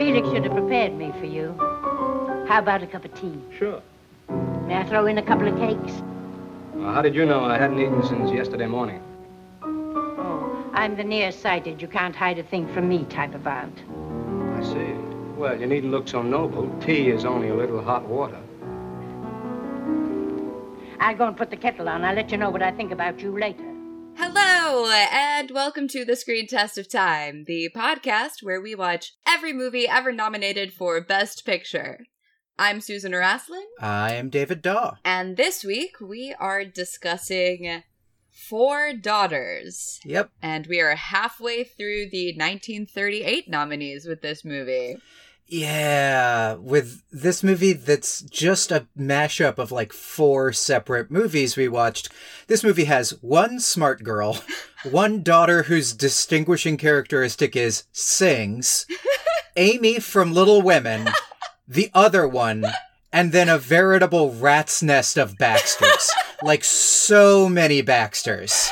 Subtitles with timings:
[0.00, 1.54] Felix should have prepared me for you.
[2.48, 3.38] How about a cup of tea?
[3.58, 3.82] Sure.
[4.66, 5.92] May I throw in a couple of cakes?
[6.72, 9.02] Well, how did you know I hadn't eaten since yesterday morning?
[9.62, 13.78] Oh, I'm the nearsighted, you can't hide a thing from me type of aunt.
[14.56, 14.94] I see.
[15.36, 16.74] Well, you needn't look so noble.
[16.80, 18.40] Tea is only a little hot water.
[20.98, 22.06] I'll go and put the kettle on.
[22.06, 23.69] I'll let you know what I think about you later.
[24.22, 29.54] Hello, and welcome to the Screen Test of Time, the podcast where we watch every
[29.54, 32.04] movie ever nominated for Best Picture.
[32.58, 34.96] I'm Susan Araslin, I am David Daw.
[35.06, 37.82] and this week we are discussing
[38.28, 39.98] Four Daughters.
[40.04, 40.30] Yep.
[40.42, 44.98] And we are halfway through the 1938 nominees with this movie.
[45.52, 52.08] Yeah, with this movie that's just a mashup of like four separate movies we watched.
[52.46, 54.38] This movie has one smart girl,
[54.88, 58.86] one daughter whose distinguishing characteristic is sings,
[59.56, 61.08] Amy from Little Women,
[61.66, 62.64] the other one,
[63.12, 66.08] and then a veritable rat's nest of Baxters.
[66.44, 68.70] like so many Baxters.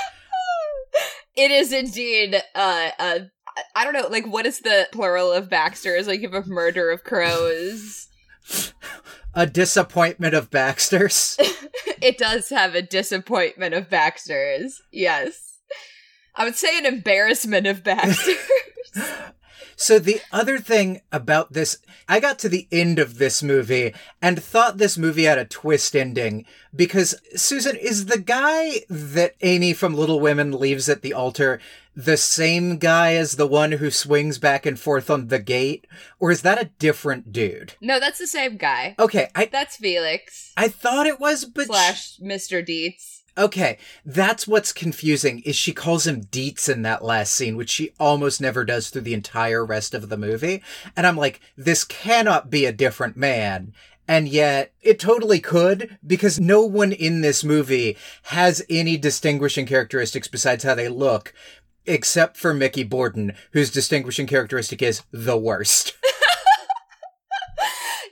[1.34, 3.30] It is indeed uh, a
[3.74, 6.06] I don't know, like what is the plural of Baxters?
[6.06, 8.08] Like you have a murder of crows.
[9.34, 11.36] A disappointment of Baxters.
[12.02, 14.82] it does have a disappointment of Baxters.
[14.90, 15.58] Yes.
[16.34, 18.36] I would say an embarrassment of Baxters.
[19.80, 24.42] So the other thing about this, I got to the end of this movie and
[24.42, 29.94] thought this movie had a twist ending because Susan is the guy that Amy from
[29.94, 31.60] Little Women leaves at the altar
[31.94, 35.86] the same guy as the one who swings back and forth on the gate
[36.18, 37.74] or is that a different dude?
[37.80, 38.96] no, that's the same guy.
[38.98, 42.66] Okay, I That's Felix I thought it was but slash Mr.
[42.66, 43.22] Dietz.
[43.38, 47.92] Okay, that's what's confusing is she calls him Dietz in that last scene, which she
[48.00, 50.60] almost never does through the entire rest of the movie.
[50.96, 53.72] And I'm like, this cannot be a different man.
[54.08, 60.26] And yet, it totally could, because no one in this movie has any distinguishing characteristics
[60.26, 61.32] besides how they look,
[61.84, 65.94] except for Mickey Borden, whose distinguishing characteristic is the worst.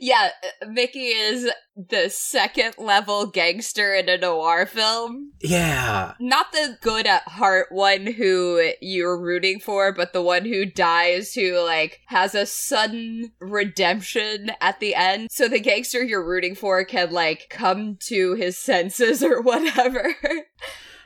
[0.01, 0.31] Yeah,
[0.63, 5.33] uh, Mickey is the second level gangster in a noir film.
[5.41, 6.15] yeah.
[6.19, 11.35] Not the good at heart one who you're rooting for, but the one who dies
[11.35, 15.29] who like has a sudden redemption at the end.
[15.31, 20.15] So the gangster you're rooting for can like come to his senses or whatever.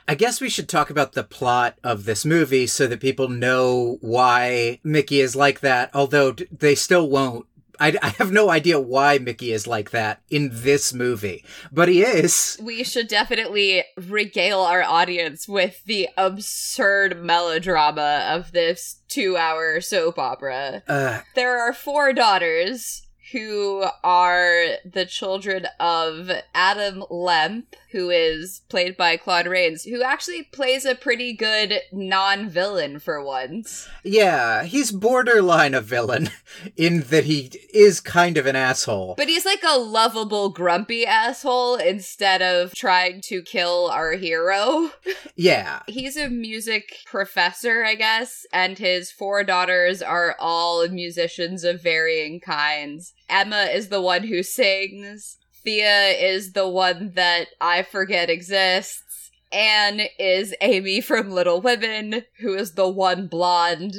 [0.07, 3.97] I guess we should talk about the plot of this movie so that people know
[4.01, 7.45] why Mickey is like that, although they still won't.
[7.81, 12.03] I, I have no idea why Mickey is like that in this movie, but he
[12.03, 12.59] is.
[12.63, 20.19] we should definitely regale our audience with the absurd melodrama of this two hour soap
[20.19, 20.83] opera.
[20.87, 28.95] Uh, There are four daughters who are the children of Adam Lemp, who is played
[28.97, 33.87] by Claude Rains, who actually plays a pretty good non villain for once.
[34.03, 36.29] yeah, he's borderline a villain
[36.77, 39.15] in that he is kind of an asshole.
[39.17, 44.91] But he's like a lovable, grumpy asshole instead of trying to kill our hero.
[45.35, 51.81] Yeah, He's a music professor, I guess, and his four daughters are all musicians of
[51.81, 53.13] varying kinds.
[53.29, 55.37] Emma is the one who sings.
[55.63, 59.31] Thea is the one that I forget exists.
[59.51, 63.95] Anne is Amy from Little Women, who is the one blonde.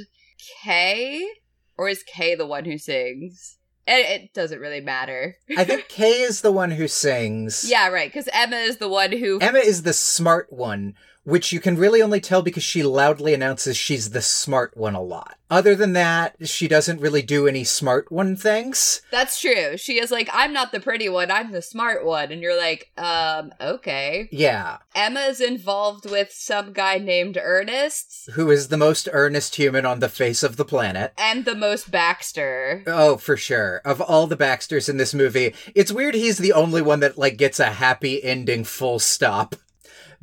[0.63, 1.29] Kay?
[1.77, 3.59] Or is Kay the one who sings?
[3.87, 5.37] It, it doesn't really matter.
[5.57, 7.69] I think Kay is the one who sings.
[7.69, 11.61] Yeah, right, because Emma is the one who Emma is the smart one, which you
[11.61, 15.37] can really only tell because she loudly announces she's the smart one a lot.
[15.51, 19.03] Other than that, she doesn't really do any smart one things.
[19.11, 19.77] That's true.
[19.77, 22.33] She is like, I'm not the pretty one, I'm the smart one.
[22.33, 24.29] And you're like, um, okay.
[24.33, 24.79] Yeah.
[24.95, 30.09] Emma's involved with some guy named Ernest Who is the most earnest human on the
[30.09, 31.13] face of the planet.
[31.19, 32.83] and the most Baxter.
[32.87, 33.83] Oh, for sure.
[33.85, 37.37] Of all the Baxters in this movie, it's weird he's the only one that, like,
[37.37, 39.55] gets a happy ending full stop.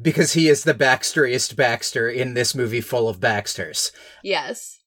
[0.01, 3.91] Because he is the Baxteriest Baxter in this movie full of Baxters.
[4.23, 4.79] Yes.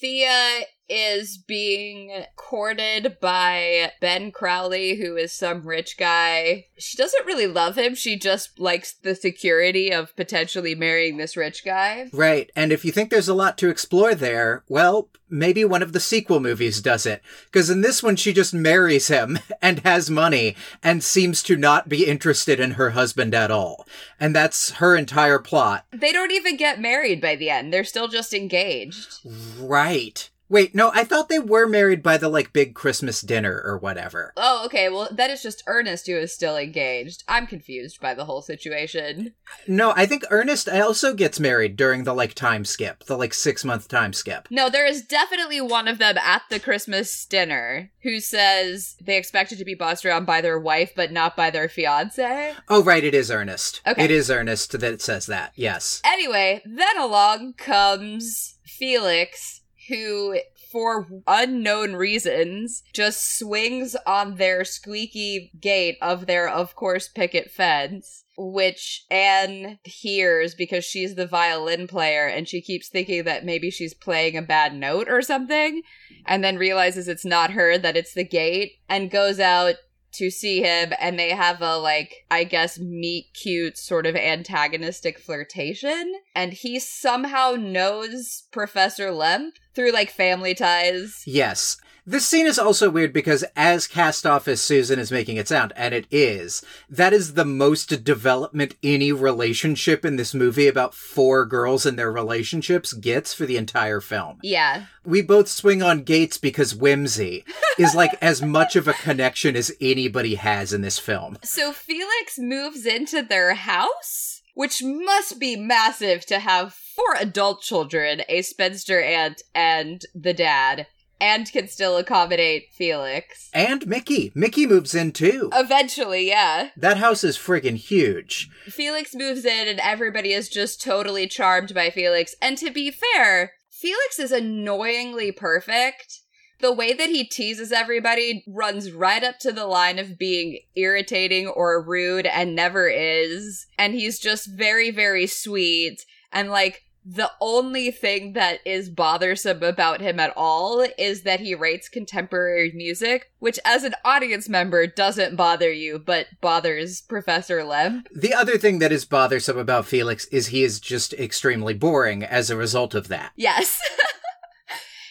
[0.00, 6.66] Thea is being courted by Ben Crowley, who is some rich guy.
[6.78, 7.94] She doesn't really love him.
[7.94, 12.08] She just likes the security of potentially marrying this rich guy.
[12.12, 15.92] Right, and if you think there's a lot to explore there, well, maybe one of
[15.92, 17.22] the sequel movies does it.
[17.46, 21.88] Because in this one, she just marries him and has money and seems to not
[21.88, 23.86] be interested in her husband at all.
[24.18, 25.86] And that's her entire plot.
[25.92, 27.72] They don't even get married by the end.
[27.72, 29.20] They're still just engaged.
[29.58, 30.30] Right.
[30.48, 34.32] Wait, no, I thought they were married by the like big Christmas dinner or whatever.
[34.36, 34.88] Oh, okay.
[34.88, 37.22] Well, that is just Ernest who is still engaged.
[37.28, 39.34] I'm confused by the whole situation.
[39.66, 43.64] No, I think Ernest also gets married during the like time skip, the like six
[43.64, 44.48] month time skip.
[44.50, 49.58] No, there is definitely one of them at the Christmas dinner who says they expected
[49.58, 52.54] to be bossed around by their wife, but not by their fiance.
[52.68, 53.82] Oh, right, it is Ernest.
[53.86, 54.04] Okay.
[54.04, 56.00] It is Ernest that says that, yes.
[56.04, 59.57] Anyway, then along comes Felix,
[59.88, 60.38] who,
[60.70, 68.24] for unknown reasons, just swings on their squeaky gate of their, of course, picket fence.
[68.40, 73.94] Which Anne hears because she's the violin player and she keeps thinking that maybe she's
[73.94, 75.82] playing a bad note or something,
[76.24, 79.74] and then realizes it's not her, that it's the gate, and goes out
[80.12, 85.18] to see him and they have a like i guess meet cute sort of antagonistic
[85.18, 91.76] flirtation and he somehow knows professor lemp through like family ties Yes.
[92.06, 95.74] This scene is also weird because as cast off as Susan is making it sound,
[95.76, 101.44] and it is, that is the most development any relationship in this movie about four
[101.44, 104.38] girls and their relationships gets for the entire film.
[104.42, 107.44] yeah We both swing on gates because whimsy
[107.78, 111.36] is like as much of a connection as anybody has in this film.
[111.44, 118.22] so felix moves into their house which must be massive to have four adult children
[118.28, 120.84] a spinster aunt and the dad
[121.20, 124.32] and can still accommodate felix And Mickey.
[124.34, 125.48] Mickey moves in too.
[125.52, 128.48] eventually yeah That house is friggin' huge.
[128.66, 132.34] Felix moves in and everybody is just totally charmed by Felix.
[132.42, 136.22] And to be fair, Felix is annoyingly perfect.
[136.60, 141.46] The way that he teases everybody runs right up to the line of being irritating
[141.46, 143.66] or rude and never is.
[143.78, 146.04] And he's just very, very sweet.
[146.32, 151.54] And like, the only thing that is bothersome about him at all is that he
[151.54, 158.08] rates contemporary music, which as an audience member doesn't bother you, but bothers Professor Lemp.
[158.14, 162.50] The other thing that is bothersome about Felix is he is just extremely boring as
[162.50, 163.32] a result of that.
[163.36, 163.80] Yes.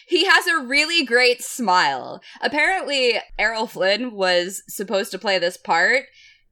[0.08, 2.22] he has a really great smile.
[2.40, 6.04] Apparently, Errol Flynn was supposed to play this part,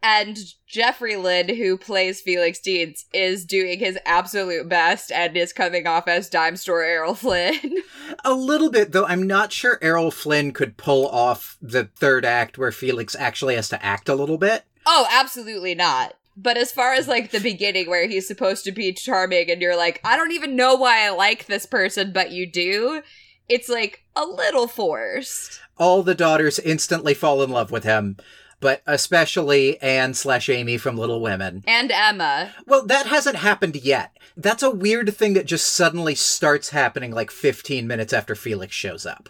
[0.03, 0.39] and
[0.69, 6.07] Jeffrey Lynn, who plays Felix Dietz, is doing his absolute best and is coming off
[6.07, 7.79] as Dime Store Errol Flynn.
[8.25, 12.59] A little bit, though I'm not sure Errol Flynn could pull off the third act
[12.59, 14.65] where Felix actually has to act a little bit.
[14.87, 16.15] oh, absolutely not.
[16.37, 19.77] But as far as like the beginning where he's supposed to be charming and you're
[19.77, 23.03] like, I don't even know why I like this person, but you do,
[23.49, 25.61] it's like a little forced.
[25.79, 28.17] All the daughters instantly fall in love with him,
[28.61, 31.63] but especially Anne slash Amy from Little Women.
[31.67, 32.55] And Emma.
[32.67, 34.17] Well, that hasn't happened yet.
[34.37, 39.07] That's a weird thing that just suddenly starts happening like 15 minutes after Felix shows
[39.07, 39.29] up.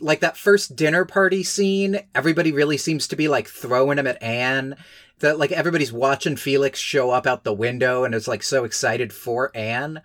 [0.00, 4.22] Like that first dinner party scene, everybody really seems to be like throwing him at
[4.22, 4.76] Anne.
[5.20, 9.12] That like everybody's watching Felix show up out the window and is like so excited
[9.12, 10.02] for Anne.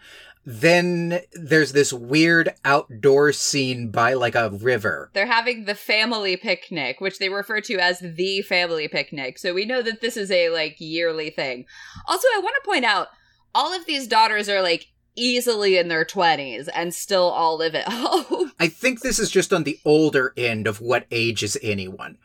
[0.52, 5.12] Then there's this weird outdoor scene by like a river.
[5.14, 9.38] They're having the family picnic, which they refer to as the family picnic.
[9.38, 11.66] So we know that this is a like yearly thing.
[12.08, 13.10] Also, I want to point out
[13.54, 17.88] all of these daughters are like easily in their 20s and still all live at
[17.88, 18.52] home.
[18.60, 22.18] I think this is just on the older end of what ages anyone.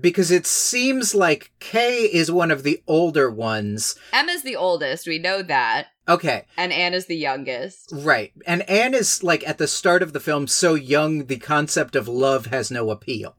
[0.00, 3.94] Because it seems like Kay is one of the older ones.
[4.12, 7.90] Emma's the oldest, we know that, Okay, and Anne Anna's the youngest.
[7.94, 8.32] right.
[8.46, 12.08] And Anne is like at the start of the film so young the concept of
[12.08, 13.34] love has no appeal.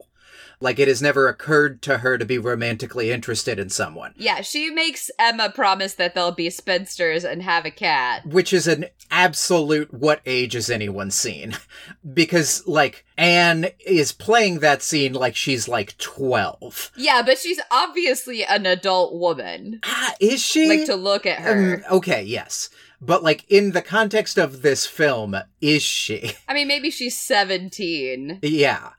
[0.60, 4.14] Like it has never occurred to her to be romantically interested in someone.
[4.16, 8.24] Yeah, she makes Emma promise that they'll be spinsters and have a cat.
[8.26, 11.56] Which is an absolute what age has anyone seen?
[12.14, 16.92] Because, like, Anne is playing that scene like she's like 12.
[16.96, 19.80] Yeah, but she's obviously an adult woman.
[19.84, 20.68] Ah, is she?
[20.68, 21.82] Like to look at her.
[21.88, 22.70] Um, okay, yes.
[23.00, 26.32] But, like, in the context of this film, is she?
[26.48, 28.38] I mean, maybe she's 17.
[28.42, 28.90] yeah.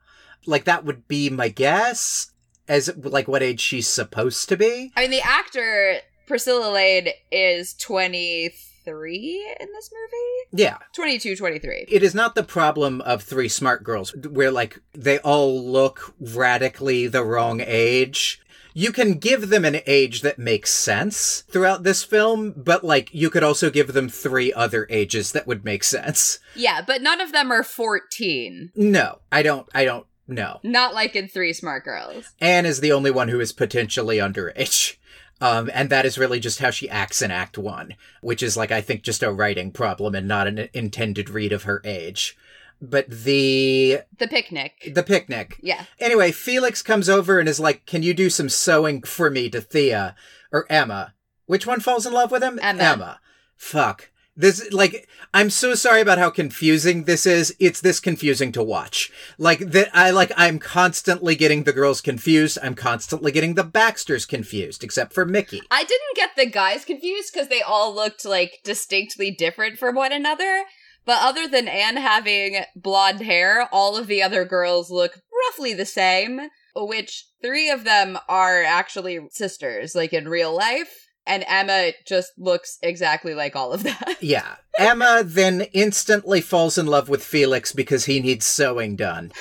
[0.48, 2.32] Like, that would be my guess
[2.68, 4.92] as, like, what age she's supposed to be.
[4.96, 10.64] I mean, the actor, Priscilla Lane, is 23 in this movie?
[10.64, 10.78] Yeah.
[10.94, 11.86] 22, 23.
[11.90, 17.08] It is not the problem of three smart girls where, like, they all look radically
[17.08, 18.42] the wrong age.
[18.74, 23.32] You can give them an age that makes sense throughout this film, but, like, you
[23.32, 26.38] could also give them three other ages that would make sense.
[26.56, 28.72] Yeah, but none of them are 14.
[28.76, 30.60] No, I don't, I don't know.
[30.64, 32.26] Not like in Three Smart Girls.
[32.42, 34.96] Anne is the only one who is potentially underage.
[35.40, 38.72] Um, and that is really just how she acts in Act One, which is like,
[38.72, 42.36] I think, just a writing problem and not an intended read of her age.
[42.82, 44.92] but the The picnic.
[44.96, 45.60] the picnic.
[45.62, 45.86] Yeah.
[46.00, 49.62] Anyway, Felix comes over and is like, "Can you do some sewing for me to
[49.62, 50.16] Thea
[50.52, 51.14] or Emma?
[51.46, 52.58] Which one falls in love with him?
[52.60, 52.82] Emma.
[52.82, 53.20] Emma.
[53.56, 54.10] Fuck.
[54.40, 57.56] This like I'm so sorry about how confusing this is.
[57.60, 59.12] It's this confusing to watch.
[59.40, 62.60] Like that I like I'm constantly getting the girls confused.
[62.62, 65.64] I'm constantly getting the Baxters confused, except for Mickey.
[65.72, 70.14] I didn't get the guys confused because they all looked like distinctly different from one
[70.14, 70.66] another.
[71.04, 75.86] But other than Anne having blonde hair, all of the other girls look roughly the
[75.86, 81.07] same, which three of them are actually sisters, like in real life.
[81.28, 84.18] And Emma just looks exactly like all of that.
[84.22, 84.56] Yeah.
[84.80, 89.32] Emma then instantly falls in love with Felix because he needs sewing done,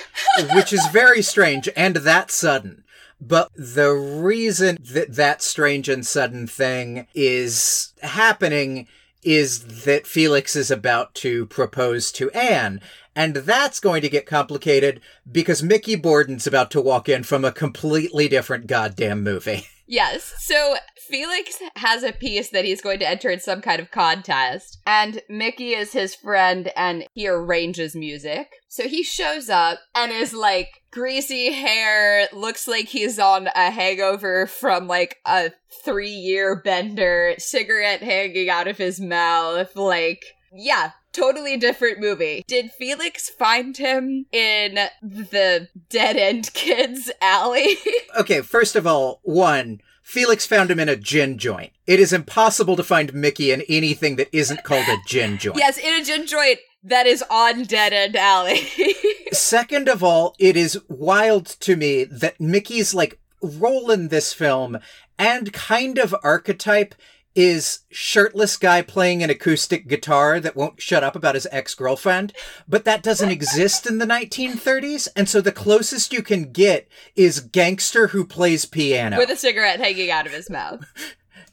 [0.54, 2.84] which is very strange and that sudden.
[3.20, 8.86] But the reason that that strange and sudden thing is happening
[9.22, 12.80] is that Felix is about to propose to Anne.
[13.14, 15.00] And that's going to get complicated
[15.30, 19.66] because Mickey Borden's about to walk in from a completely different goddamn movie.
[19.86, 20.34] Yes.
[20.38, 24.78] So Felix has a piece that he's going to enter in some kind of contest,
[24.86, 28.50] and Mickey is his friend and he arranges music.
[28.68, 34.46] So he shows up and is like greasy hair, looks like he's on a hangover
[34.46, 35.52] from like a
[35.84, 42.44] three year bender, cigarette hanging out of his mouth, like, yeah, totally different movie.
[42.46, 47.76] Did Felix find him in the Dead End Kids alley?
[48.18, 51.72] Okay, first of all, one, Felix found him in a gin joint.
[51.86, 55.58] It is impossible to find Mickey in anything that isn't called a gin joint.
[55.58, 58.62] yes, in a gin joint that is on Dead End Alley.
[59.32, 64.78] Second of all, it is wild to me that Mickey's like role in this film
[65.18, 66.94] and kind of archetype
[67.36, 72.32] is shirtless guy playing an acoustic guitar that won't shut up about his ex-girlfriend,
[72.66, 77.40] but that doesn't exist in the 1930s, and so the closest you can get is
[77.40, 79.18] gangster who plays piano.
[79.18, 80.84] With a cigarette hanging out of his mouth.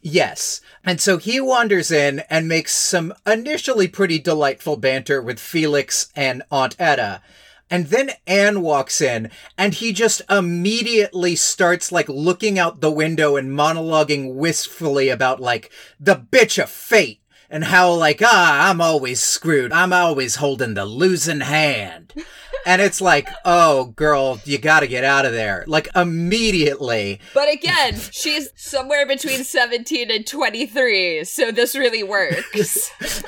[0.01, 0.61] Yes.
[0.83, 6.43] And so he wanders in and makes some initially pretty delightful banter with Felix and
[6.51, 7.21] Aunt Etta.
[7.69, 13.35] And then Anne walks in and he just immediately starts like looking out the window
[13.35, 19.21] and monologuing wistfully about like the bitch of fate and how like, ah, I'm always
[19.21, 19.71] screwed.
[19.71, 22.13] I'm always holding the losing hand.
[22.65, 25.63] And it's like, oh, girl, you gotta get out of there.
[25.67, 27.19] Like, immediately.
[27.33, 32.89] But again, she's somewhere between 17 and 23, so this really works.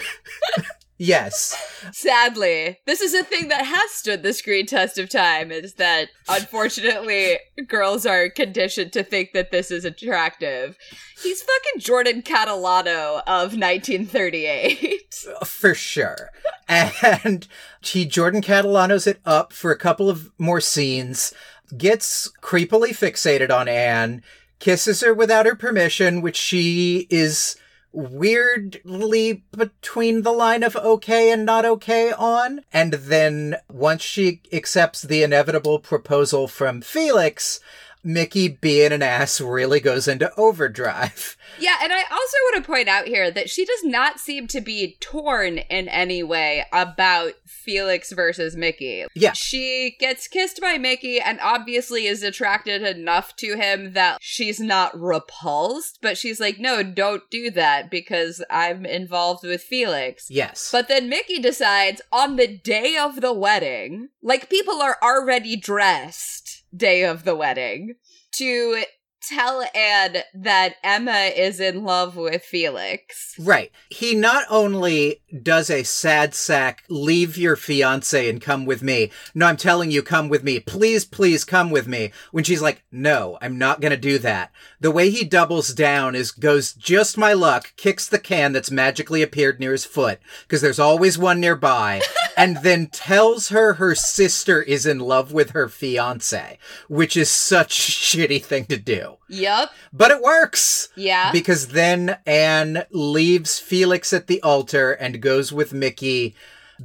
[0.98, 1.56] Yes.
[1.92, 6.08] Sadly, this is a thing that has stood the screen test of time is that
[6.30, 7.38] unfortunately
[7.68, 10.78] girls are conditioned to think that this is attractive.
[11.22, 15.02] He's fucking Jordan Catalano of 1938.
[15.42, 16.30] Uh, for sure.
[16.68, 17.48] And
[17.82, 21.34] he Jordan Catalano's it up for a couple of more scenes,
[21.78, 24.22] gets creepily fixated on Anne,
[24.60, 27.56] kisses her without her permission, which she is
[27.96, 32.62] weirdly between the line of okay and not okay on.
[32.74, 37.60] And then once she accepts the inevitable proposal from Felix,
[38.06, 41.36] Mickey being an ass really goes into overdrive.
[41.60, 44.62] Yeah, and I also want to point out here that she does not seem to
[44.62, 49.06] be torn in any way about Felix versus Mickey.
[49.16, 49.32] Yeah.
[49.34, 55.00] She gets kissed by Mickey and obviously is attracted enough to him that she's not
[55.00, 60.28] repulsed, but she's like, no, don't do that because I'm involved with Felix.
[60.30, 60.70] Yes.
[60.72, 66.45] But then Mickey decides on the day of the wedding, like people are already dressed
[66.76, 67.96] day of the wedding,
[68.36, 68.84] to
[69.28, 73.36] tell Anne that Emma is in love with Felix.
[73.40, 73.72] Right.
[73.90, 79.12] He not only does a sad sack, leave your fiance and come with me.
[79.34, 80.60] No, I'm telling you, come with me.
[80.60, 82.12] Please, please come with me.
[82.32, 84.52] When she's like, no, I'm not gonna do that.
[84.80, 89.22] The way he doubles down is goes just my luck, kicks the can that's magically
[89.22, 92.02] appeared near his foot, because there's always one nearby,
[92.38, 97.78] and then tells her her sister is in love with her fiance, which is such
[97.80, 99.15] a shitty thing to do.
[99.30, 99.72] Yup.
[99.92, 100.90] But it works!
[100.96, 101.32] Yeah.
[101.32, 106.36] Because then Anne leaves Felix at the altar and goes with Mickey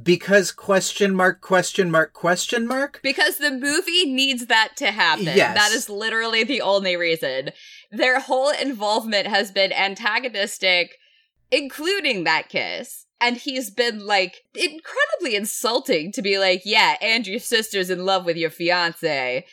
[0.01, 5.25] because question mark question mark question mark because the movie needs that to happen.
[5.25, 5.55] Yes.
[5.55, 7.49] That is literally the only reason.
[7.91, 10.97] Their whole involvement has been antagonistic,
[11.51, 13.05] including that kiss.
[13.19, 18.25] And he's been like incredibly insulting to be like, yeah, and your sister's in love
[18.25, 19.45] with your fiance.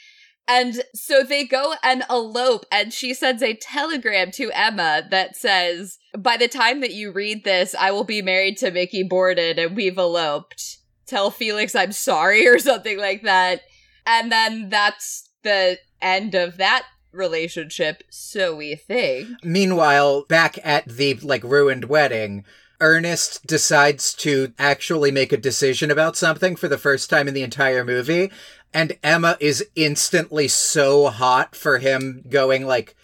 [0.49, 5.99] And so they go and elope, and she sends a telegram to Emma that says,
[6.17, 9.77] By the time that you read this, I will be married to Mickey Borden and
[9.77, 10.79] we've eloped.
[11.07, 13.61] tell Felix I'm sorry or something like that.
[14.07, 19.29] And then that's the end of that relationship, so we think.
[19.45, 22.45] Meanwhile, back at the like ruined wedding,
[22.81, 27.43] Ernest decides to actually make a decision about something for the first time in the
[27.43, 28.31] entire movie,
[28.73, 32.95] and Emma is instantly so hot for him going like,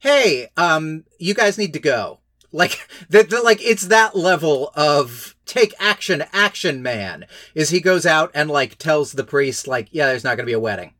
[0.00, 2.20] "Hey, um, you guys need to go."
[2.54, 7.26] Like the like it's that level of take action, action man.
[7.52, 10.50] Is he goes out and like tells the priest like, "Yeah, there's not going to
[10.50, 10.94] be a wedding."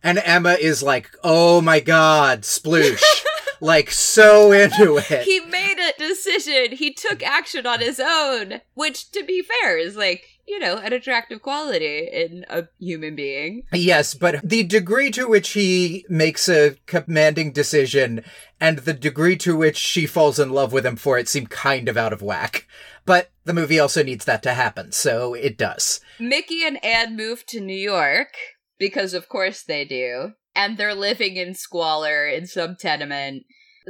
[0.00, 3.02] And Emma is like, "Oh my god, sploosh."
[3.62, 5.22] like so into it.
[5.22, 6.76] He made a decision.
[6.76, 10.92] He took action on his own, which to be fair is like, you know, an
[10.92, 13.62] attractive quality in a human being.
[13.72, 18.24] Yes, but the degree to which he makes a commanding decision
[18.60, 21.88] and the degree to which she falls in love with him for it seem kind
[21.88, 22.66] of out of whack.
[23.04, 26.00] But the movie also needs that to happen, so it does.
[26.20, 28.34] Mickey and Anne move to New York
[28.78, 30.32] because of course they do.
[30.54, 33.44] And they're living in squalor in some tenement.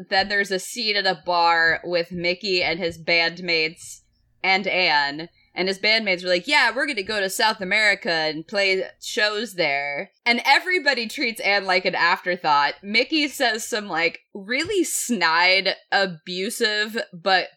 [0.09, 4.03] Then there's a scene at a bar with Mickey and his bandmates
[4.43, 5.29] and Anne.
[5.55, 9.55] And his bandmates were like, Yeah, we're gonna go to South America and play shows
[9.55, 10.11] there.
[10.25, 12.75] And everybody treats Anne like an afterthought.
[12.83, 17.49] Mickey says some like really snide, abusive, but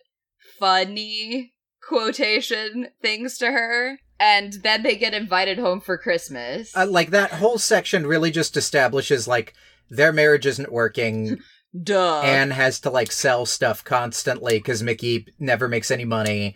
[0.59, 3.99] funny quotation things to her.
[4.19, 6.75] And then they get invited home for Christmas.
[6.75, 9.53] Uh, like that whole section really just establishes like
[9.89, 11.39] their marriage isn't working.
[11.83, 12.21] Duh.
[12.21, 16.55] Anne has to like sell stuff constantly because Mickey never makes any money.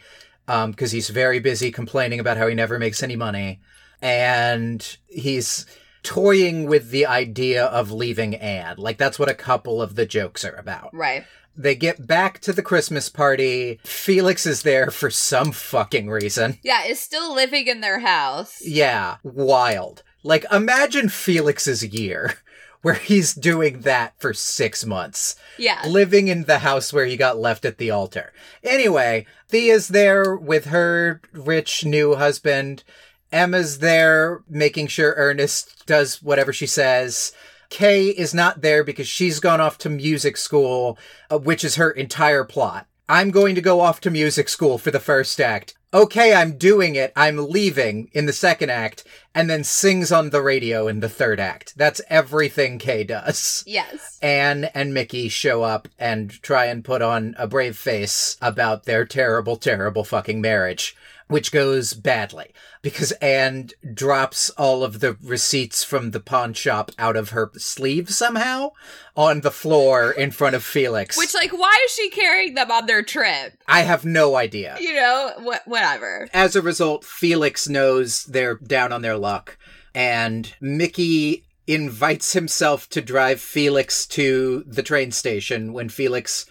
[0.49, 3.61] Um, because he's very busy complaining about how he never makes any money,
[4.01, 5.65] and he's
[6.01, 8.77] toying with the idea of leaving Anne.
[8.77, 10.89] Like that's what a couple of the jokes are about.
[10.93, 11.23] right.
[11.55, 13.81] They get back to the Christmas party.
[13.83, 16.57] Felix is there for some fucking reason.
[16.63, 18.61] Yeah, is still living in their house.
[18.63, 20.03] Yeah, wild.
[20.23, 22.35] Like, imagine Felix's year
[22.81, 25.81] where he's doing that for six months, Yeah.
[25.85, 28.31] living in the house where he got left at the altar.
[28.63, 32.83] Anyway, Thea's there with her rich new husband.
[33.31, 37.31] Emma's there making sure Ernest does whatever she says.
[37.69, 40.97] Kay is not there because she's gone off to music school,
[41.29, 42.87] uh, which is her entire plot.
[43.07, 45.75] I'm going to go off to music school for the first act.
[45.91, 47.11] Okay, I'm doing it.
[47.15, 51.39] I'm leaving in the second act, and then sings on the radio in the third
[51.39, 51.75] act.
[51.77, 53.63] That's everything Kay does.
[53.65, 54.19] Yes.
[54.21, 59.03] Anne and Mickey show up and try and put on a brave face about their
[59.03, 60.95] terrible, terrible fucking marriage,
[61.29, 67.15] which goes badly because Anne drops all of the receipts from the pawn shop out
[67.15, 68.71] of her sleeve somehow
[69.15, 71.17] on the floor in front of Felix.
[71.17, 73.53] Which, like, why is she carrying them on their trip?
[73.67, 74.75] I have no idea.
[74.79, 76.27] You know, wh- whatever.
[76.33, 79.57] As a result, Felix knows they're down on their luck,
[79.93, 86.47] and Mickey invites himself to drive Felix to the train station when Felix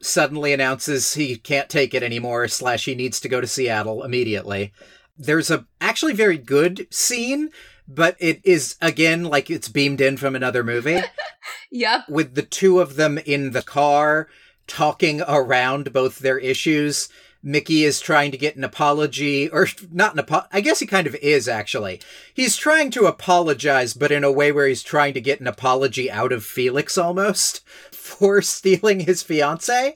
[0.00, 4.72] suddenly announces he can't take it anymore, slash he needs to go to Seattle immediately.
[5.16, 7.50] There's a actually very good scene,
[7.86, 11.00] but it is again like it's beamed in from another movie
[11.70, 12.08] Yep.
[12.08, 14.28] with the two of them in the car
[14.66, 17.08] talking around both their issues.
[17.42, 20.48] Mickey is trying to get an apology, or not an apology.
[20.52, 22.00] I guess he kind of is actually.
[22.34, 26.10] He's trying to apologize, but in a way where he's trying to get an apology
[26.10, 27.60] out of Felix almost
[28.08, 29.94] for stealing his fiance.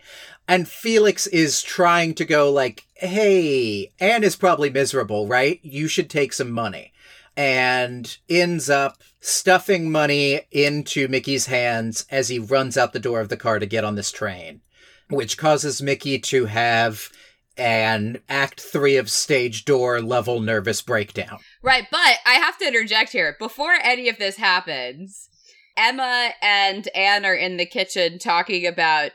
[0.49, 5.61] And Felix is trying to go like, hey, Anne is probably miserable, right?
[5.63, 6.93] You should take some money
[7.37, 13.29] and ends up stuffing money into Mickey's hands as he runs out the door of
[13.29, 14.61] the car to get on this train,
[15.09, 17.09] which causes Mickey to have
[17.57, 21.39] an act three of stage door level nervous breakdown.
[21.63, 23.37] Right, but I have to interject here.
[23.39, 25.29] Before any of this happens,
[25.77, 29.13] Emma and Anne are in the kitchen talking about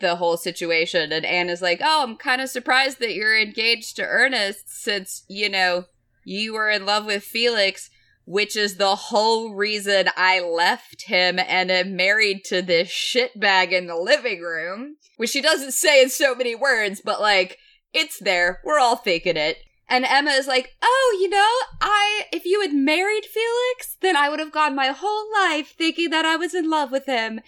[0.00, 3.96] the whole situation, and Anne is like, Oh, I'm kind of surprised that you're engaged
[3.96, 5.84] to Ernest since, you know,
[6.24, 7.90] you were in love with Felix,
[8.26, 13.86] which is the whole reason I left him and am married to this shitbag in
[13.86, 14.96] the living room.
[15.16, 17.58] Which she doesn't say in so many words, but like,
[17.92, 18.60] it's there.
[18.64, 19.58] We're all thinking it.
[19.88, 24.28] And Emma is like, "Oh, you know, I if you had married Felix, then I
[24.28, 27.40] would have gone my whole life thinking that I was in love with him.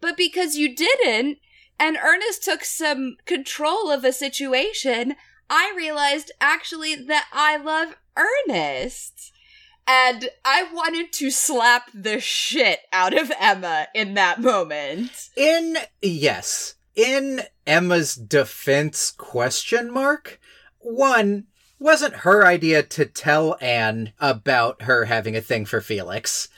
[0.00, 1.38] But because you didn't,
[1.78, 5.16] and Ernest took some control of a situation,
[5.48, 9.32] I realized actually that I love Ernest."
[9.90, 15.30] And I wanted to slap the shit out of Emma in that moment.
[15.34, 20.38] In, yes, in Emma's defense question mark,
[20.80, 21.46] one,
[21.78, 26.48] wasn't her idea to tell Anne about her having a thing for Felix.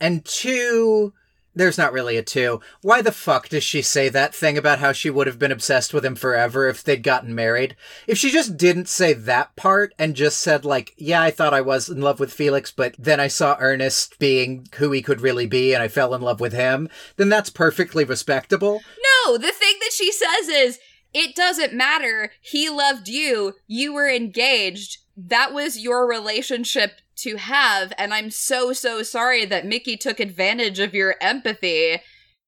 [0.00, 1.12] And two,
[1.54, 2.60] there's not really a two.
[2.80, 5.92] Why the fuck does she say that thing about how she would have been obsessed
[5.92, 7.76] with him forever if they'd gotten married?
[8.06, 11.60] If she just didn't say that part and just said, like, yeah, I thought I
[11.60, 15.46] was in love with Felix, but then I saw Ernest being who he could really
[15.46, 18.80] be and I fell in love with him, then that's perfectly respectable.
[19.26, 20.78] No, the thing that she says is,
[21.12, 22.32] it doesn't matter.
[22.40, 23.54] He loved you.
[23.66, 24.98] You were engaged.
[25.16, 27.92] That was your relationship to have.
[27.98, 32.00] And I'm so, so sorry that Mickey took advantage of your empathy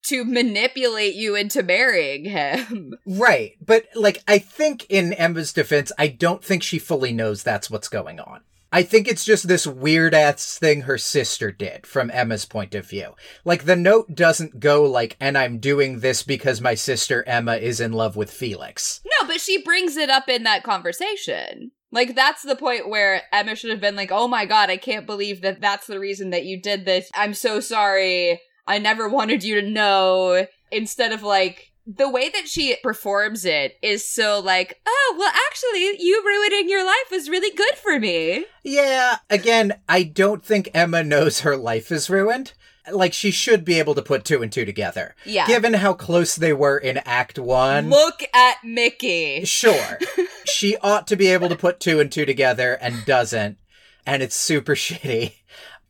[0.04, 2.94] to manipulate you into marrying him.
[3.06, 3.52] Right.
[3.64, 7.88] But, like, I think in Emma's defense, I don't think she fully knows that's what's
[7.88, 8.40] going on.
[8.74, 12.88] I think it's just this weird ass thing her sister did from Emma's point of
[12.88, 13.14] view.
[13.44, 17.80] Like the note doesn't go like, and I'm doing this because my sister Emma is
[17.80, 19.02] in love with Felix.
[19.04, 21.72] No, but she brings it up in that conversation.
[21.90, 25.04] Like that's the point where Emma should have been like, "Oh my god, I can't
[25.04, 27.10] believe that that's the reason that you did this.
[27.14, 28.40] I'm so sorry.
[28.66, 33.78] I never wanted you to know." Instead of like, the way that she performs it
[33.82, 38.44] is so like, oh, well, actually, you ruining your life was really good for me.
[38.62, 42.52] Yeah, again, I don't think Emma knows her life is ruined.
[42.90, 45.14] Like, she should be able to put two and two together.
[45.24, 45.46] Yeah.
[45.46, 47.90] Given how close they were in Act One.
[47.90, 49.44] Look at Mickey.
[49.44, 49.98] Sure.
[50.44, 53.58] she ought to be able to put two and two together and doesn't.
[54.04, 55.34] And it's super shitty.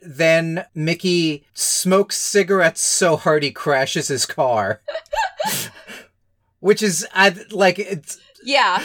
[0.02, 4.82] Then Mickey smokes cigarettes so hard he crashes his car.
[6.62, 8.18] Which is, I, like, it's.
[8.44, 8.82] Yeah.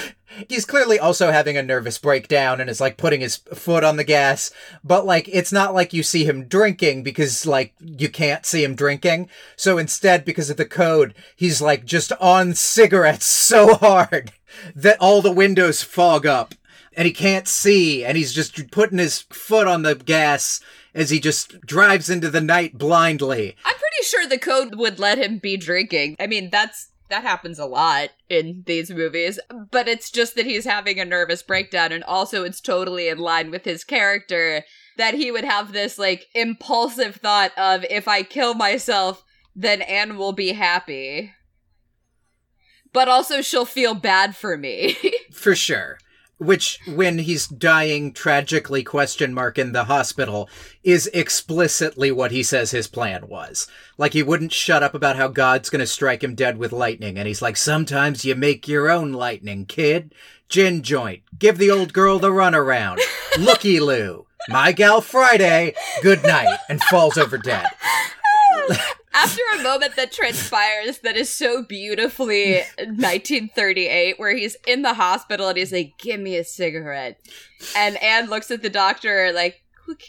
[0.50, 4.04] He's clearly also having a nervous breakdown and is like putting his foot on the
[4.04, 4.52] gas,
[4.84, 8.76] but like it's not like you see him drinking because like you can't see him
[8.76, 9.30] drinking.
[9.56, 14.32] So instead, because of the code, he's like just on cigarettes so hard
[14.76, 16.54] that all the windows fog up
[16.96, 20.60] and he can't see and he's just putting his foot on the gas
[20.94, 23.56] as he just drives into the night blindly.
[23.64, 26.16] I'm pretty sure the code would let him be drinking.
[26.20, 29.40] I mean, that's that happens a lot in these movies,
[29.72, 33.52] but it's just that he's having a nervous breakdown and also it's totally in line
[33.52, 34.64] with his character
[34.98, 39.24] that he would have this like impulsive thought of if I kill myself,
[39.56, 41.34] then Anne will be happy.
[42.94, 44.98] But also she'll feel bad for me.
[45.32, 46.00] For sure
[46.38, 50.50] which when he's dying tragically question mark in the hospital
[50.84, 53.68] is explicitly what he says his plan was.
[53.98, 57.18] Like he wouldn't shut up about how god's going to strike him dead with lightning
[57.18, 60.14] and he's like sometimes you make your own lightning kid.
[60.50, 61.24] Gin joint.
[61.38, 63.00] Give the old girl the runaround.
[63.38, 65.74] Looky loo my gal friday.
[66.02, 66.58] Good night.
[66.70, 67.66] And falls over dead
[68.72, 68.78] oh,
[69.18, 75.50] after a moment that transpires that is so beautifully 1938 where he's in the hospital
[75.50, 77.20] and he's like give me a cigarette.
[77.76, 79.64] And anne looks at the doctor like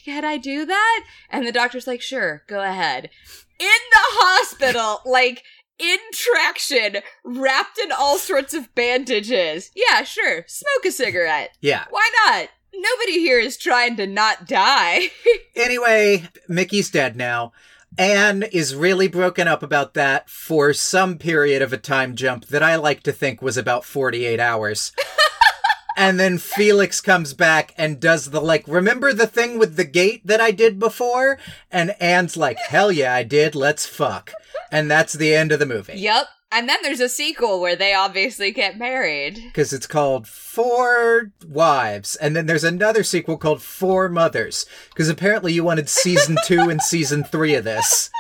[0.05, 1.05] can i do that?
[1.31, 3.11] And the doctor's like sure go ahead.
[3.59, 5.43] In the hospital like
[5.79, 9.71] in traction wrapped in all sorts of bandages.
[9.75, 11.57] Yeah sure smoke a cigarette.
[11.61, 11.85] Yeah.
[11.91, 12.49] Why not?
[12.75, 15.11] Nobody here is trying to not die.
[15.57, 17.53] Anyway mickey's dead now
[17.99, 22.63] Anne is really broken up about that for some period of a time jump that
[22.63, 24.93] I like to think was about 48 hours.
[25.97, 30.25] and then Felix comes back and does the like, remember the thing with the gate
[30.25, 31.41] that I did before?
[31.73, 33.57] And Anne's like, hell yeah, I did.
[33.57, 34.33] Let's fuck.
[34.71, 35.95] And that's the end of the movie.
[35.97, 36.29] Yep.
[36.51, 39.35] And then there's a sequel where they obviously get married.
[39.35, 42.17] Because it's called Four Wives.
[42.17, 44.65] And then there's another sequel called Four Mothers.
[44.89, 48.11] Because apparently you wanted season two and season three of this.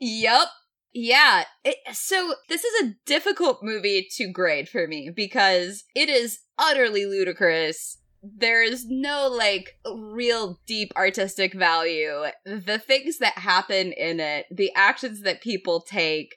[0.00, 0.48] Yep.
[0.92, 1.44] Yeah.
[1.64, 7.06] It, so this is a difficult movie to grade for me because it is utterly
[7.06, 7.98] ludicrous.
[8.24, 12.24] There is no like real deep artistic value.
[12.44, 16.34] The things that happen in it, the actions that people take,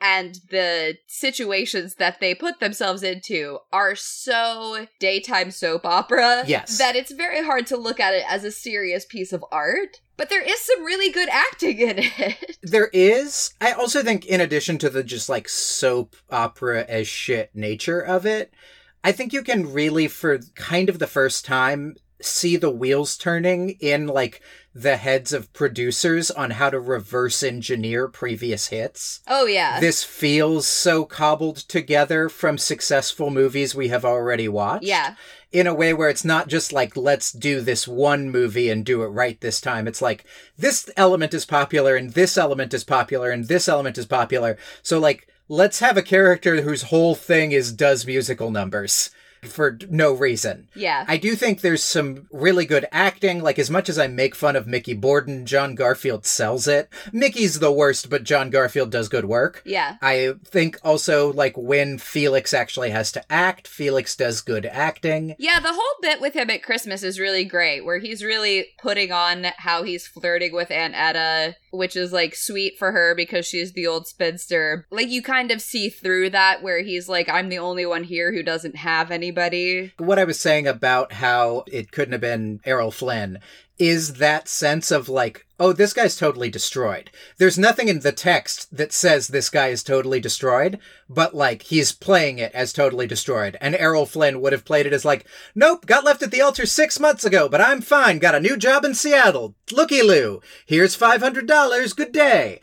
[0.00, 6.78] and the situations that they put themselves into are so daytime soap opera yes.
[6.78, 10.00] that it's very hard to look at it as a serious piece of art.
[10.16, 12.58] But there is some really good acting in it.
[12.62, 13.52] There is.
[13.60, 18.24] I also think, in addition to the just like soap opera as shit nature of
[18.24, 18.54] it,
[19.02, 23.70] I think you can really, for kind of the first time, see the wheels turning
[23.80, 24.40] in like
[24.74, 29.20] the heads of producers on how to reverse engineer previous hits.
[29.28, 29.78] Oh yeah.
[29.78, 34.84] This feels so cobbled together from successful movies we have already watched.
[34.84, 35.14] Yeah.
[35.52, 39.02] In a way where it's not just like let's do this one movie and do
[39.04, 39.86] it right this time.
[39.86, 40.24] It's like
[40.58, 44.58] this element is popular and this element is popular and this element is popular.
[44.82, 49.10] So like let's have a character whose whole thing is does musical numbers
[49.48, 50.68] for no reason.
[50.74, 51.04] Yeah.
[51.08, 53.42] I do think there's some really good acting.
[53.42, 56.88] Like, as much as I make fun of Mickey Borden, John Garfield sells it.
[57.12, 59.62] Mickey's the worst, but John Garfield does good work.
[59.64, 59.96] yeah.
[60.02, 65.34] I think also, like, when Felix actually has to act, Felix does good acting.
[65.38, 69.12] Yeah, the whole bit with him at Christmas is really great, where he's really putting
[69.12, 73.72] on how he's flirting with Aunt Etta, which is like sweet for her because she's
[73.72, 74.86] the old spinster.
[74.90, 78.32] Like, you kind of see through that, where he's like, I'm the only one here
[78.32, 79.92] who doesn't have anybody.
[79.98, 83.38] What I was saying about how it couldn't have been Errol Flynn
[83.78, 87.10] is that sense of like, oh, this guy's totally destroyed.
[87.38, 91.92] There's nothing in the text that says this guy is totally destroyed, but like he's
[91.92, 93.56] playing it as totally destroyed.
[93.60, 96.66] And Errol Flynn would have played it as like, nope, got left at the altar
[96.66, 98.18] six months ago, but I'm fine.
[98.18, 99.54] Got a new job in Seattle.
[99.72, 100.40] Looky Lou.
[100.66, 101.96] Here's $500.
[101.96, 102.60] Good day.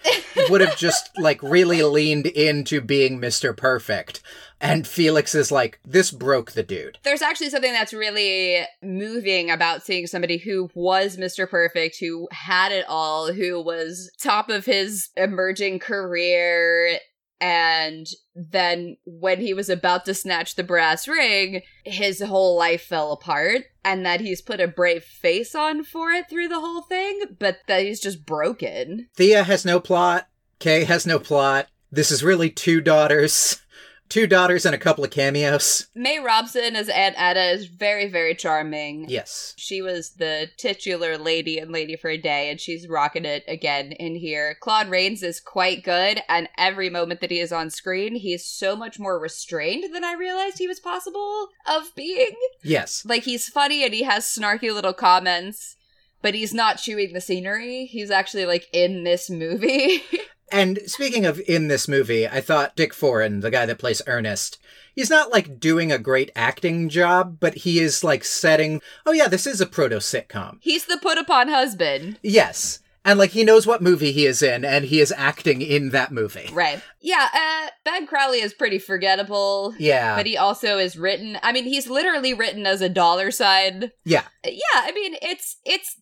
[0.50, 3.56] would have just like really leaned into being Mr.
[3.56, 4.22] Perfect.
[4.62, 7.00] And Felix is like, this broke the dude.
[7.04, 11.50] There's actually something that's really moving about seeing somebody who was Mr.
[11.50, 17.00] Perfect, who had it all, who was top of his emerging career.
[17.42, 23.12] And then when he was about to snatch the brass ring, his whole life fell
[23.12, 23.64] apart.
[23.84, 27.58] And that he's put a brave face on for it through the whole thing, but
[27.68, 29.10] that he's just broken.
[29.16, 30.28] Thea has no plot.
[30.60, 31.68] Kay has no plot.
[31.92, 33.58] This is really two daughters.
[34.12, 35.88] Two daughters and a couple of cameos.
[35.96, 39.08] May Robson as Aunt Etta is very, very charming.
[39.08, 39.54] Yes.
[39.56, 43.94] She was the titular lady and Lady for a Day, and she's rocking it again
[43.94, 44.58] in here.
[44.60, 48.46] Claude Rains is quite good, and every moment that he is on screen, he is
[48.46, 52.36] so much more restrained than I realized he was possible of being.
[52.66, 53.06] Yes.
[53.06, 55.78] Like, he's funny and he has snarky little comments,
[56.22, 57.86] but he's not chewing the scenery.
[57.86, 60.04] He's actually, like, in this movie.
[60.52, 64.60] And speaking of in this movie, I thought Dick Foran, the guy that plays Ernest,
[64.96, 69.28] he's not like doing a great acting job, but he is like setting, oh yeah,
[69.28, 70.58] this is a proto sitcom.
[70.60, 72.20] he's the put upon husband.
[72.22, 72.80] Yes.
[73.04, 76.12] And like he knows what movie he is in, and he is acting in that
[76.12, 76.50] movie.
[76.54, 76.84] Right.
[77.00, 79.74] Yeah, uh, Ben Crowley is pretty forgettable.
[79.80, 80.16] Yeah.
[80.16, 81.40] But he also is written.
[81.42, 83.92] I mean, he's literally written as a dollar sign.
[84.06, 84.26] Yeah.
[84.46, 85.96] Yeah, I mean, it's it's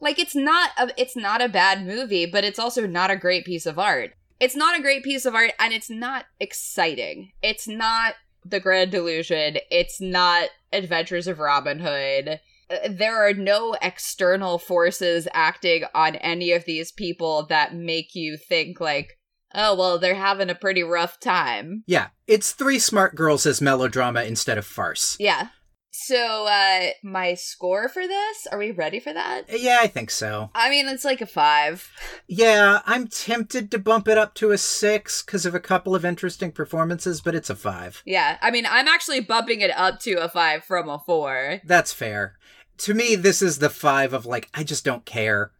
[0.00, 3.44] like it's not a it's not a bad movie, but it's also not a great
[3.44, 4.12] piece of art.
[4.40, 7.32] It's not a great piece of art, and it's not exciting.
[7.42, 9.58] It's not The Grand Delusion.
[9.70, 12.40] It's not Adventures of Robin Hood.
[12.70, 18.38] Uh, There are no external forces acting on any of these people that make you
[18.38, 19.18] think like,
[19.54, 21.84] oh well, they're having a pretty rough time.
[21.86, 22.08] Yeah.
[22.26, 25.16] It's three smart girls as melodrama instead of farce.
[25.20, 25.48] Yeah.
[25.92, 29.46] So, uh, my score for this, are we ready for that?
[29.48, 30.50] Yeah, I think so.
[30.54, 31.90] I mean, it's like a five.
[32.28, 36.04] Yeah, I'm tempted to bump it up to a six because of a couple of
[36.04, 38.02] interesting performances, but it's a five.
[38.06, 41.60] Yeah, I mean, I'm actually bumping it up to a five from a four.
[41.64, 42.38] That's fair.
[42.78, 45.50] To me, this is the five of like, I just don't care.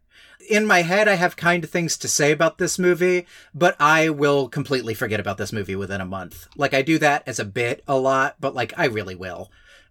[0.48, 4.08] In my head, I have kind of things to say about this movie, but I
[4.08, 6.46] will completely forget about this movie within a month.
[6.56, 9.50] Like, I do that as a bit a lot, but like, I really will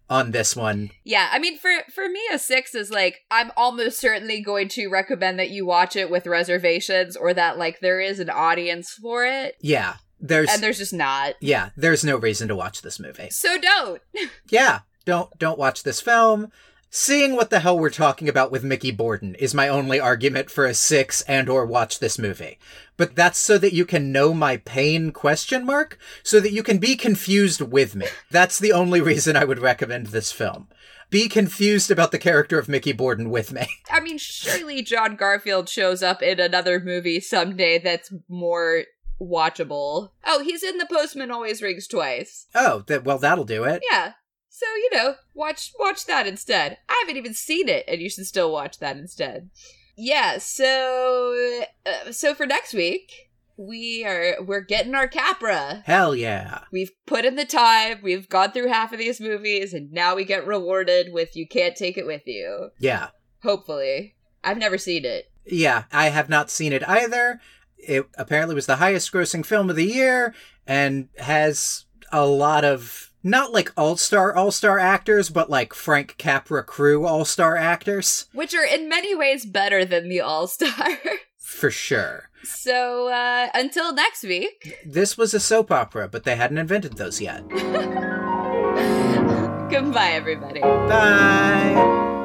[0.09, 0.89] on this one.
[1.03, 4.87] Yeah, I mean, for for me, a six is like I'm almost certainly going to
[4.87, 9.25] recommend that you watch it with reservations, or that like there is an audience for
[9.25, 11.35] it, Yeah, there's, and there's just not.
[11.41, 13.29] yeah, there's no reason to watch this movie.
[13.29, 14.01] So don't.
[14.49, 16.51] Yeah, don't don't watch this film.
[16.91, 20.65] Seeing what the hell we're talking about with Mickey Borden is my only argument for
[20.65, 22.57] a 6 and or watch this movie.
[22.97, 26.79] But that's so that you can know my pain question mark so that you can
[26.79, 28.07] be confused with me.
[28.31, 30.67] That's the only reason I would recommend this film.
[31.11, 33.67] Be confused about the character of Mickey Borden with me.
[33.91, 38.85] I mean, surely John Garfield shows up in another movie someday that's more
[39.21, 40.09] watchable.
[40.25, 42.47] Oh, he's in The Postman Always Rings Twice.
[42.55, 43.83] Oh, that well that'll do it.
[43.91, 44.13] Yeah.
[44.59, 46.79] So, you know, watch watch that instead.
[46.89, 49.49] I haven't even seen it and you should still watch that instead.
[49.95, 55.83] Yeah, so uh, so for next week, we are we're getting our Capra.
[55.85, 56.63] Hell yeah.
[56.73, 60.25] We've put in the time, we've gone through half of these movies and now we
[60.25, 62.71] get rewarded with you can't take it with you.
[62.79, 63.09] Yeah.
[63.43, 64.15] Hopefully.
[64.43, 65.31] I've never seen it.
[65.45, 67.39] Yeah, I have not seen it either.
[67.77, 70.33] It apparently was the highest grossing film of the year
[70.67, 77.05] and has a lot of not like all-star all-star actors, but like Frank Capra crew
[77.05, 80.97] all-star actors Which are in many ways better than the All-Star.
[81.37, 82.29] for sure.
[82.43, 84.77] so uh until next week.
[84.85, 87.47] This was a soap opera, but they hadn't invented those yet.
[89.69, 90.61] Goodbye everybody.
[90.61, 92.15] Bye.